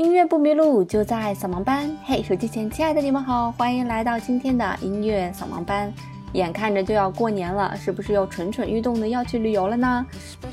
[0.00, 1.94] 音乐不迷路，就在扫盲班。
[2.06, 5.92] 嘿，手机前亲爱的你们好，欢迎来到今天的音乐扫盲班。
[6.32, 10.06] 眼看着就要过年了，是不是又蠢蠢欲动的要去旅游了呢？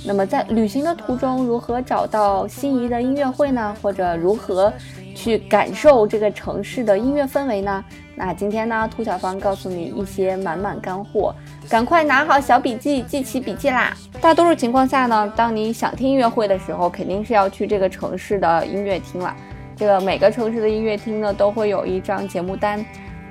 [0.04, 3.73] 那么在旅行的途中，如何找到心仪的音乐会呢？
[3.81, 4.73] 或者如何
[5.15, 7.82] 去感受这个城市的音乐氛围呢？
[8.18, 11.34] 那今天呢，兔小芳告诉你一些满满干货，
[11.70, 13.94] 赶快拿好小笔记，记起笔记啦！
[14.22, 19.36] 大多数情况下呢，当你想听音乐会的时候，肯定是要去这个城市的音乐厅了。
[19.76, 22.84] 这个每个城市的音乐厅呢，都会有一张节目单，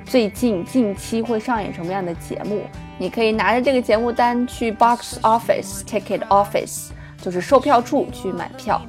[0.05, 2.61] 最近近期会上演什么样的节目？
[2.99, 8.79] 你可以拿着这个节目单去 box office ticket office，就是售票处去买票。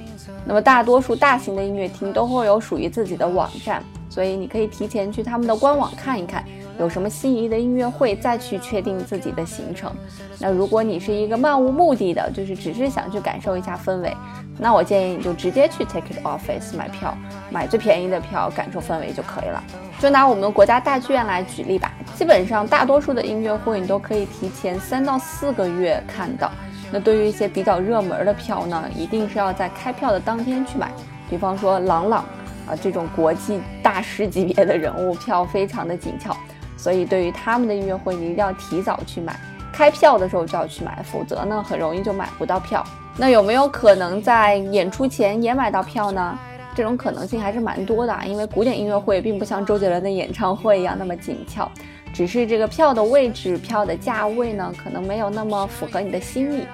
[0.44, 6.44] 那么大多数大型的音乐厅都会有属于自己的网站，所以你可以提前去他们的官网看一看。
[6.78, 9.92] 有什么心仪的音乐会，再去确定自己的行程。
[10.38, 14.16] 那如果你是一个漫无目的的，就是只是想去感受一下氛围，
[14.58, 17.16] 那我建议你就直接去 Ticket Office 买票，
[17.50, 19.62] 买最便宜的票，感受氛围就可以了。
[19.98, 26.50] 就拿我们国家大剧院来举例吧，基本上大多数的音乐会你都可以提前三到四个月看到。
[26.92, 30.92] 那对于一些比较热门的票呢，一定是要在开票的当天去买。
[31.28, 32.24] 比方说郎朗
[32.66, 36.36] 啊这种国际大师级别的人物，票非常的紧俏。
[36.78, 39.38] 所以，对于他们的音乐会，你一定要提早去买，
[39.72, 42.82] 开票的时候就要去买，否则呢，很容易就买不到票。
[43.16, 46.38] 那有没有可能在演出前也买到票呢？
[46.76, 51.68] 这种可能性还是蛮多的，因为古典音乐会并不像周杰伦的演唱会一样那么紧俏，
[52.14, 56.64] 只是这个票的位置、票的价位呢，可能没有那么符合你的心意。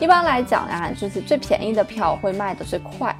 [0.00, 3.14] 一般来讲呀，就是最便宜的票会卖得最快，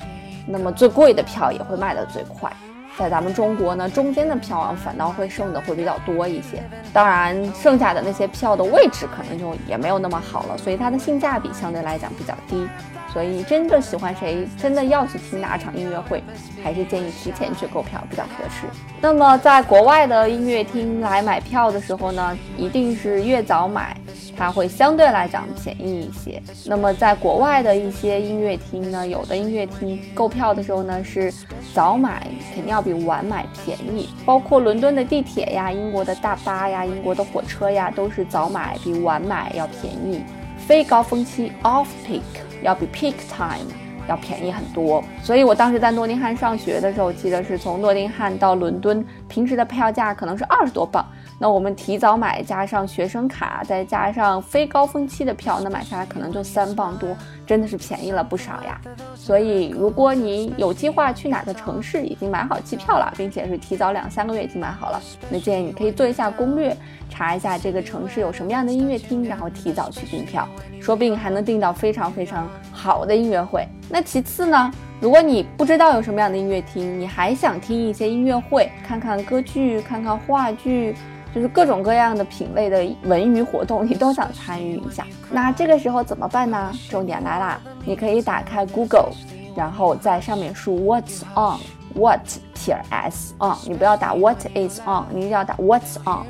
[0.44, 2.52] 那么最贵的票也会卖得最快。
[2.98, 6.62] 在咱们中国呢，中间的票啊反倒会剩的会比较多一些，
[6.92, 12.66] 当然剩下的那些票的位置可能就也没有那么好了，所以它的性价比相对来讲比较低。
[13.12, 16.24] 所以真的喜欢谁，真的要去听哪场音乐会，
[16.64, 18.66] 还是建议提前去购票比较合适。
[19.02, 23.94] 那么在国外的音乐厅来买票的时候呢，一定是越早买。
[24.34, 26.42] 它会相对来讲便宜一些。
[26.64, 31.32] 那么在国外的一些音乐厅呢，有的音乐厅购票的时候呢是
[31.74, 34.10] 早买肯定要比晚买便宜。
[34.26, 40.22] 包括伦敦的地铁呀、英国的大巴呀、英国的火车呀，都是早买比晚买要便宜。
[40.58, 42.20] 非高峰期 （off peak）
[42.62, 43.70] 要比 peak time
[44.08, 45.02] 要便宜很多。
[45.22, 51.04] 所以我当时在诺丁汉上学的时候，记得是从诺丁汉到伦敦，平时的票价可能是二十多镑。
[51.42, 58.80] 那我们提早买，加上学生卡，再加上非高峰期的票，那买下来可能就三磅多，真的是便宜了不少呀。
[59.16, 66.76] 所以，如果你有计划去哪个城市，已经买好机票了，并且是提早两三个月已经买好了，那建议你可以做一下攻略，
[67.10, 70.46] 查一下这个城市有什么样的音乐厅，然后提早去订票，
[70.80, 73.66] 说不定还能订到非常非常好的音乐会。
[73.90, 80.94] 那其次呢，如果你不知道有什么样的音乐厅，你还想听一些音乐会，看看歌剧，看看话剧。
[81.34, 85.06] 就是各种各样的品类的文娱活动，你都想参与一下。
[85.30, 86.70] 那这个时候怎么办呢？
[86.90, 89.12] 重点来啦，你可以打开 Google，
[89.56, 92.20] 然后在上面输 What's on，What
[92.54, 96.26] 撇 s on，你不要打 What is on，你一定要打 What's on。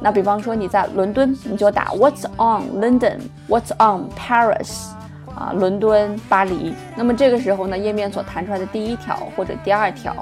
[0.00, 4.88] 那比方说你在伦敦，你就打 What's on London，What's on Paris，
[5.34, 6.74] 啊，伦敦、巴黎。
[6.96, 10.14] 那么这个时候呢，页面所弹出来的第一条或者第二条，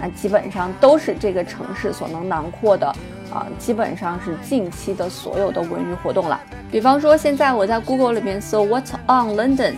[0.00, 2.94] 那基本上都是这个城市所能囊括的。
[3.30, 6.40] 啊，基本上是近期的所有的文娱活动了。
[6.70, 9.74] 比方说，现在我在 Google 里面搜 What's on London，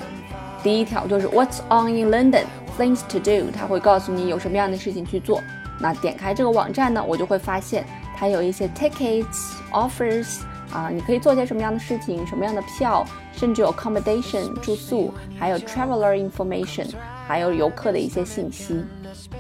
[0.62, 2.44] 第一条就是 What's on in London
[2.78, 5.40] things to do，它会告诉你有什么样的事情去做。
[5.80, 7.84] 那点开这个网站呢，我就会发现
[8.16, 10.40] 它有一些 tickets offers，
[10.72, 16.86] 啊，你可以做些什么样的事情，什么样的票，甚至有 accommodation 住宿，还有 traveler information，
[17.26, 18.82] 还有游客的一些信息。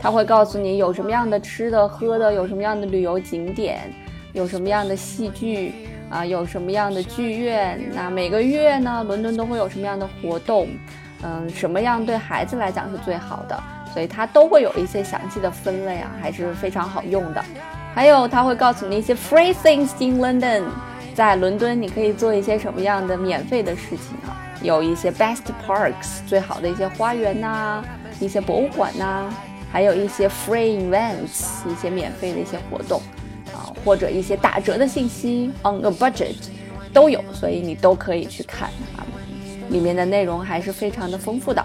[0.00, 3.92] 它会告诉你有什么样的吃的喝的，有什么样的旅游景点。
[4.32, 5.72] 有什么样的戏剧
[6.08, 6.24] 啊？
[6.24, 7.78] 有什么样的剧院？
[7.92, 10.68] 那每个月呢，伦敦都会有什么样的活动？
[11.22, 13.62] 嗯，什么样对孩子来讲是最好的？
[13.92, 17.44] 所以它都会有一些详细的分类啊，还是非常好用的。
[17.94, 20.62] 还有，它会告诉你一些 free things in London，
[21.14, 24.32] 在伦敦你可以做一些什么样的免费的事情啊？
[24.62, 27.84] 有一些 best parks，最好的一些花园呐，
[28.18, 29.30] 一些博物馆呐，
[29.70, 33.02] 还有一些 free events，一些免费的一些活动。
[33.84, 36.34] 或者一些打折的信息，on a budget，
[36.92, 39.06] 都有，所以你都可以去看啊，
[39.70, 41.64] 里面的内容还是非常的丰富的。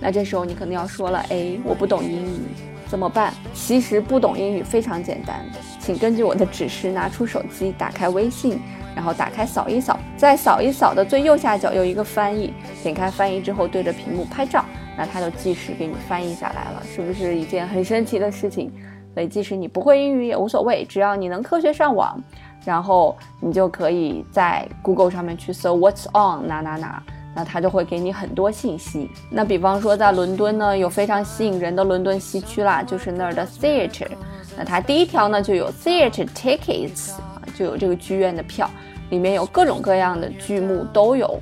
[0.00, 2.40] 那这时候你可能要说了，哎，我不懂英语，
[2.88, 3.32] 怎么办？
[3.54, 5.44] 其实不懂英语非常简单，
[5.80, 8.58] 请根据我的指示拿出手机，打开微信，
[8.96, 14.64] 然后打开扫一扫，在扫一扫的最右下角有一个翻译，点开翻译之后对着屏幕拍照，
[14.96, 18.72] 那它就即时给你翻译下来了，是不是一件很神奇的事情？
[19.14, 22.18] 所以即使你不会英语也无所谓，只要你能科学上网，
[22.64, 27.02] 然后你就可以在 Google 上面去搜 What's on 哪哪哪，
[27.34, 29.10] 那它就会给你很多信息。
[29.30, 34.08] 那比方说在伦敦呢，有非常吸引人的伦敦西区啦，就是那儿的 theatre。
[34.56, 37.12] 那它第一条呢就有 theatre tickets，
[37.54, 38.70] 就有这个剧院的票，
[39.10, 41.38] 里面有各种各样的剧目都有，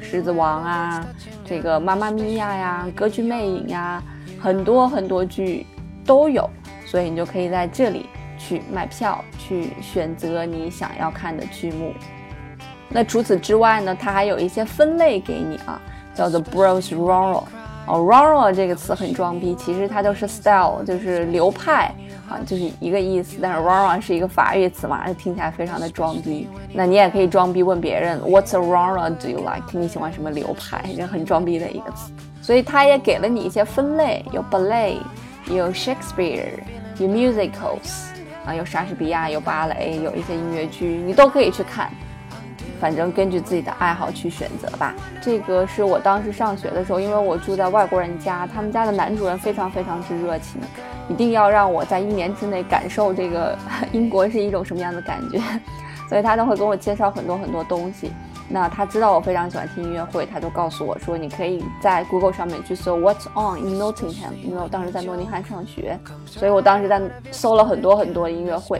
[0.00, 1.06] 狮子王啊，
[1.44, 4.02] 这个妈妈咪呀呀，歌剧魅影呀，
[4.40, 5.66] 很多很多剧
[6.04, 6.48] 都有。
[6.92, 8.06] 所以你就可以在这里
[8.36, 11.94] 去买票，去选择你想要看的剧目。
[12.90, 15.80] 那除此之外呢，它还有一些分类给你啊，
[16.14, 17.44] 叫做 browse genre。
[17.86, 21.94] 哦，genre 这个词很装逼，其实它就是 style，就是流派
[22.28, 23.38] 啊，就是一个意思。
[23.40, 26.46] 但是 genre 是一个法语词嘛，听起来非常的装逼。
[26.74, 29.64] 那你也可以装逼问别人，What's a genre do you like？
[29.72, 30.84] 你喜欢什么流派？
[30.94, 32.12] 这很装逼的一个词。
[32.42, 34.98] 所以它也给了你一些分类，有 ballet，
[35.50, 36.60] 有 Shakespeare。
[37.02, 38.10] 有 musicals
[38.46, 41.90] 啊，有莎士比亚，有芭蕾，有一些音乐剧，你都可以去看。
[42.80, 44.92] 反正根据自己的爱好去选择吧。
[45.20, 50.60] 这个是我当时上学的时候，因为我住在外国人家，他们家的男主人非常非常之热情，
[51.08, 53.56] 一定要让我在一年之内感受这个
[53.92, 55.40] 英国是一种什么样的感觉，
[56.10, 58.10] 所以他都会给我介绍很多很多东西。
[58.54, 67.00] 那他知道我非常喜欢听音乐会，他就告诉我说：“你可以在 Google 上面去搜 What's on in Nottingham，因为我当时在诺丁汉上学，所以我当时在
[67.30, 68.78] 搜了很多很多音乐会，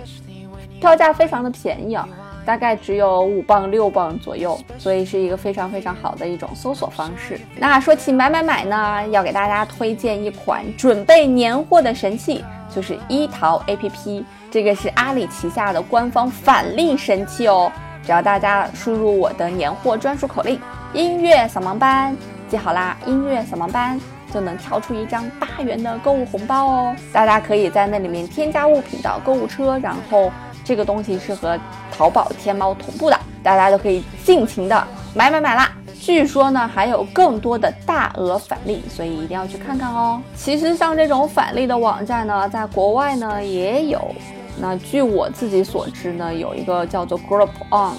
[0.79, 2.07] 票价非常的便宜啊，
[2.45, 7.41] 大概只有五磅六磅左右，所以是一个非常非常好的一种搜索方式。
[7.57, 17.73] 那说起买买买呢，要给大家推荐一款准备年货的神器，就是一淘 APP，这个是阿里旗下的官方返利神器哦。”
[18.05, 20.61] 只要大家输入我的年货专属口令
[20.93, 22.17] “音乐扫盲班”，
[22.51, 24.01] 记好啦，“音乐扫盲班”
[24.33, 26.97] 就能跳出一张八元的购物红包哦。
[27.13, 30.33] 大家可以在那里面添加物品到购物车，然后
[30.65, 31.59] 这个东西是和
[31.91, 35.71] 淘宝、天猫同步的，大家都可以尽情的买买买啦。
[36.01, 40.21] 据说呢，还有更多的大额返利，所以一定要去看看哦。
[40.35, 44.13] 其实像这种返利的网站呢，在国外呢也有。
[44.61, 47.97] 那据我自己所知呢，有一个叫做 Group On，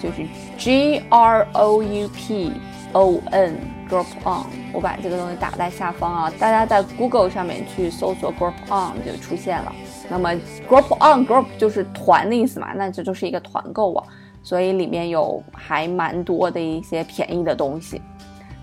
[0.00, 0.26] 就是
[0.58, 2.52] G R O U P
[2.92, 3.56] O N
[3.88, 4.46] Group On。
[4.72, 9.72] 我把这个东西打在下方啊，大家在 Google 上面去搜索 Group On 就出现了。
[10.08, 10.32] 那么
[10.68, 14.04] Group On Group 就是团的意思嘛，那这就是一个团购啊，
[14.42, 18.00] 所以里面有还蛮多的一些便宜的东西。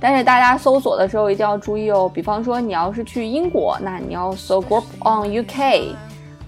[0.01, 5.93] 但是大家搜索的时候一定要注意哦，比方说你要是去英国，那你要搜 Group On UK。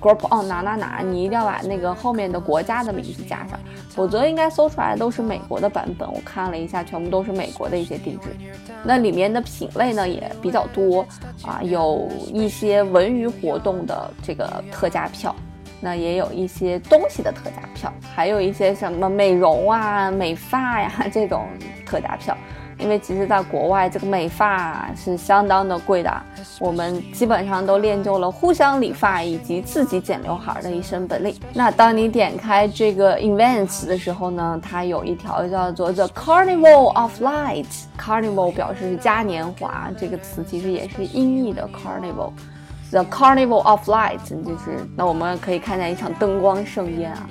[0.02, 6.12] Group on 哪哪哪，你一定要把那个后面的国家的名字加上，否则应该搜出来都是美国的版本。
[6.12, 8.36] 我看了一下，全部都是美国的一些地址。
[8.84, 11.06] 那里面的品类呢也比较多
[11.44, 15.36] 啊，有一些文娱活动的这个特价票，
[15.80, 21.48] 那也有一些东西的特价票，还有一些什么美容啊、美发呀这种
[21.86, 22.36] 特价票。
[22.82, 26.12] 因为其实，在国外这个美发是相当的贵的，
[26.60, 31.34] 我们基本上都练就了互相理发以及自己剪刘海的一身本领。
[31.54, 37.68] 那当你点开这个 events 的时候呢，它有一条叫做 The Carnival of Light。
[38.00, 42.32] Carnival 表示是嘉年华，这个词其实也是音译的 Carnival。
[42.90, 47.30] The Carnival of Light 就是，那我们可以看见一场灯光盛宴啊。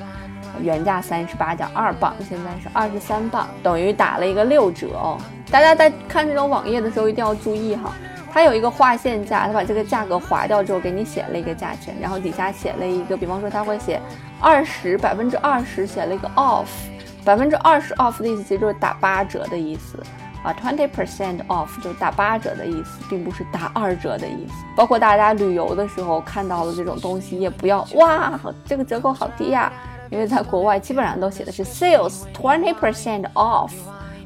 [0.62, 5.16] 原价三十八点二磅，现在是二十三磅，等于打了一个六折哦。
[5.50, 7.92] 大家在看这种网页的时候一定要注意哈，
[8.32, 14.00] 它有一个划线价，它把这个价格划掉之后给你写了一个价钱，然后底下写了一个，比方说它会写
[14.40, 16.68] 二十百分之二十，写了一个 off，
[17.24, 19.98] 百分之二十 off 的意思其实就是打八折的意思
[20.44, 24.54] 啊，twenty percent off 就是打八折的意思，并不是打二折的意思。
[24.76, 29.72] 包括大家旅游的时候看到了这种东西，也不要哇，这个折扣好低呀。
[30.10, 33.70] 因为在国外基本上都写的是 sales twenty percent off，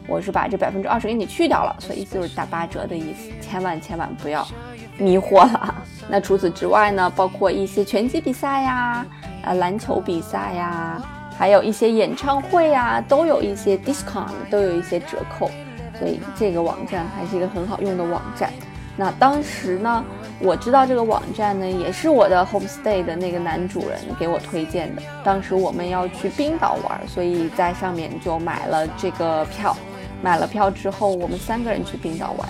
[0.06, 4.46] 我是把这百分之二十给你去掉了，所以意思就是打八折的意思，千万千万不要
[4.98, 5.74] 迷惑了。
[6.08, 9.06] 那除此之外呢，包括一些拳击比赛呀，
[9.42, 11.02] 呃篮球比赛呀，
[11.38, 15.50] 还有一些演唱会呀，都有一些 discount，都有一些折扣，
[15.98, 18.50] 所以这个网站还是一个很好用的网站。
[18.96, 20.04] 那当时呢，
[20.38, 25.02] 我知道这个网站呢，也是我的 homestay 的那个男主人给我推荐的。
[25.24, 29.74] 当时我们要去冰岛玩，所以在上面就买了这个票。
[30.24, 32.48] 买了票之后，我们三个人去冰岛玩。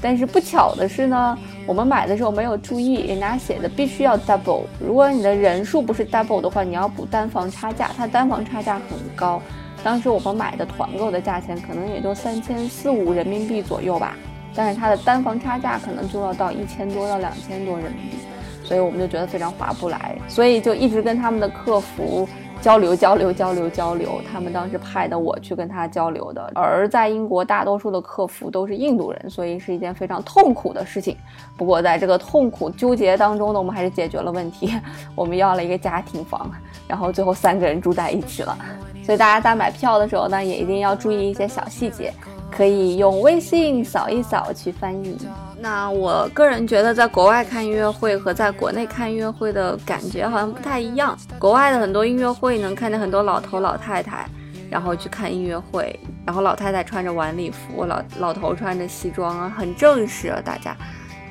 [0.00, 4.62] 但是不巧的是呢，我们买的时候没有注意，人家写的必须要 double。
[4.80, 9.40] 如果你的人数不是 double 的话，你要补单房差价，它单房差价很高。
[9.84, 14.16] 当时我们买的团购的价钱可能也就三千四五人民币左右吧。
[14.52, 18.18] 但是它的单房差价可能就要到一千多到两千多人民币，
[18.64, 22.28] 所以我们就觉得非常划不来，所以就一直跟他们的客服。
[22.62, 26.52] 交流交流交流交流，他们当时派的我去跟他交流的。
[26.54, 31.16] 而在英国，大多数的客服都是印度人，所以是一件非常痛苦的事情。
[31.56, 34.72] 不过在这个痛苦纠结当中呢，我们还是解决了问题。
[35.16, 36.48] 我们要了一个家庭房，
[36.86, 38.56] 然后最后三个人住在一起了。
[39.04, 42.14] 所以大家在买票的时候呢，也一定要注意一些小细节。
[42.48, 45.16] 可以用微信扫一扫去翻译。
[45.62, 51.16] 那我个人觉得，在国外看音乐会和在国内看音乐会的感觉好像不太一样。
[51.38, 54.26] 国外的很多音乐会能看见很多老头老太太，
[54.68, 60.76] 然后去看音乐会，然后老太太穿着晚礼服，老老头穿着西装啊，很正式啊，大家。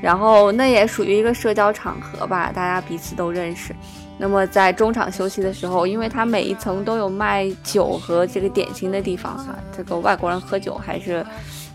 [0.01, 3.75] 然后那也属于一个社交场合吧，大家彼此都认识。
[4.17, 11.25] 那么在中场休息的时候，因为它每一层都有卖酒和这个点心的地方哈，这个外国人喝酒还是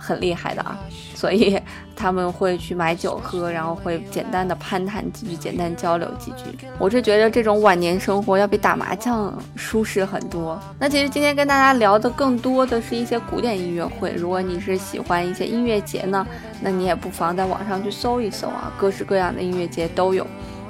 [0.07, 0.79] 很厉害的啊，
[1.15, 1.61] 所以
[1.97, 6.57] 他们会去买酒喝，然后会简单的攀谈几句，简单交流几句。
[6.79, 10.61] 我是觉得这种晚年生活要比打麻将舒适很多。
[10.79, 16.25] 那其实今天跟大家聊的更多的是一些古典音乐会，如果你是喜欢一些音乐节呢，
[16.61, 20.25] 那你也不妨在网上去搜一搜啊，各式各样的音乐节都有。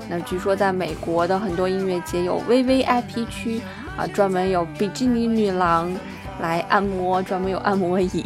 [0.08, 3.60] 那据说在美国的很多音乐节有 VVIP 区
[3.96, 5.92] 啊，专门有比基尼女郎
[6.40, 8.24] 来按摩，专门有按摩椅，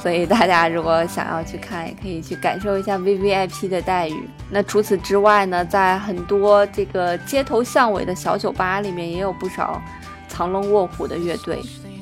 [0.00, 4.28] 所以大家如果想要去看，也可以去感受一下 VVIP 的待遇。
[4.48, 9.82] 那除此之外呢，在很多这个街头巷尾的小酒吧里面，也有不少
[10.28, 11.60] 藏龙卧虎的乐队。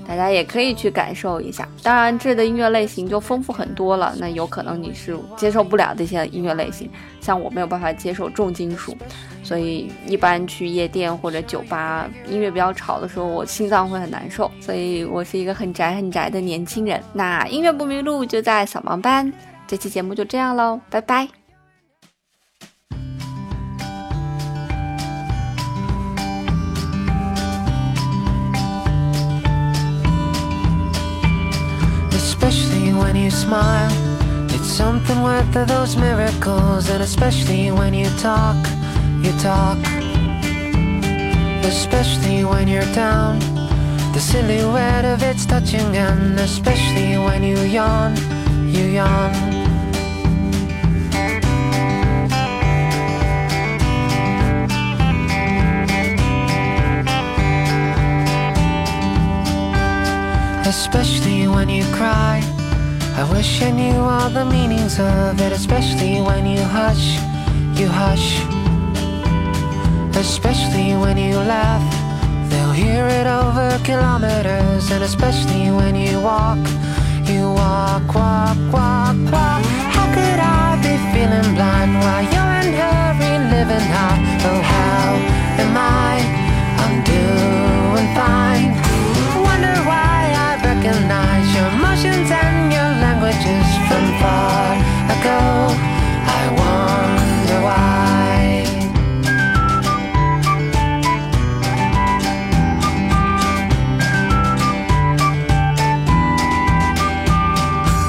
[0.08, 4.14] 大家也可以去感受一下，当然这的音乐类型就丰富很多了。
[4.18, 6.88] 那有可能你是接受不了这些音乐类型，
[7.20, 8.96] 像我没有办法接受重金属，
[9.42, 14.50] 所以一般去夜店或者酒吧，音乐比较吵的时候，我心脏会很难受。
[14.60, 17.02] 所以我是一个很宅很宅的年轻人。
[17.12, 19.32] 那音乐不迷路就在扫盲班，
[19.66, 21.45] 这期节目就这样喽，拜拜。
[33.46, 33.92] Smile.
[34.54, 38.58] It's something worth of those miracles, and especially when you talk,
[39.24, 39.78] you talk.
[41.62, 43.38] Especially when you're down,
[44.14, 48.16] the silhouette of it's touching, and especially when you yawn,
[48.76, 49.32] you yawn.
[60.66, 62.42] Especially when you cry
[63.18, 67.16] I wish I knew all the meanings of it, especially when you hush,
[67.80, 68.36] you hush.
[70.14, 71.80] Especially when you laugh,
[72.50, 76.58] they'll hear it over kilometers, and especially when you walk,
[77.24, 79.64] you walk, walk, walk, walk.
[79.96, 84.20] How could I be feeling blind while you're in hurry living high?
[84.44, 85.16] Oh, how
[85.64, 86.20] am I?
[86.82, 88.85] I'm doing fine.
[95.14, 95.40] Ago.
[96.38, 98.64] I wonder why.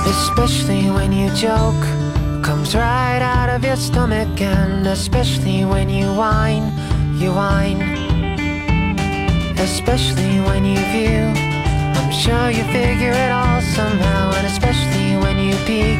[0.08, 1.84] Especially when you joke,
[2.44, 6.72] comes right out of your stomach, and especially when you whine,
[7.18, 7.82] you whine.
[9.60, 11.48] Especially when you view
[12.08, 16.00] I'm sure you figure it all somehow, and especially when you peek,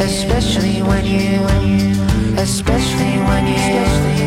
[0.00, 4.25] especially when you, especially when you, especially when you,